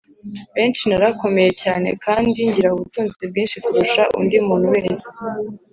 [0.55, 5.07] Benshi narakomeye cyane kandi ngira ubutunzi bwinshi kurusha undi muntu wese